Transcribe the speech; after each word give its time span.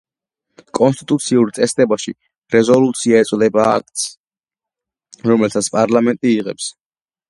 კონსტიტუციურ 0.77 1.51
წესდებაში 1.57 2.15
რეზოლუცია 2.57 3.23
ეწოდება 3.27 3.69
აქტს, 3.77 4.09
რომელსაც 5.31 5.75
პარლამენტი 5.79 6.39
იღებს. 6.43 6.77